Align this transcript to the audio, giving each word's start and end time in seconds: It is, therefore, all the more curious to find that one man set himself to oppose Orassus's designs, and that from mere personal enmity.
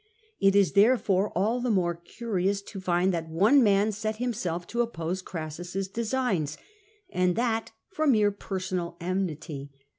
It 0.39 0.55
is, 0.55 0.71
therefore, 0.71 1.29
all 1.35 1.61
the 1.61 1.69
more 1.69 1.93
curious 1.93 2.63
to 2.63 2.79
find 2.81 3.13
that 3.13 3.29
one 3.29 3.61
man 3.61 3.91
set 3.91 4.15
himself 4.15 4.65
to 4.69 4.81
oppose 4.81 5.21
Orassus's 5.21 5.87
designs, 5.87 6.57
and 7.11 7.35
that 7.35 7.69
from 7.91 8.13
mere 8.13 8.31
personal 8.31 8.97
enmity. 8.99 9.69